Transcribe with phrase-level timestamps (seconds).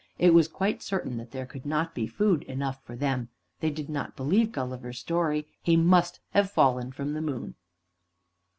[0.17, 3.29] It was quite certain that there could not be food enough for them.
[3.59, 5.45] They did not believe Gulliver's story.
[5.61, 7.53] He must have fallen from the moon!